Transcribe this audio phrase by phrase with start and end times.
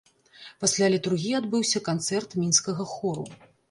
[0.63, 3.33] Пасля літургіі адбыўся канцэрт мінскага хору.